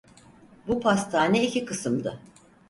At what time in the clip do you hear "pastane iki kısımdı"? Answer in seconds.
0.79-2.19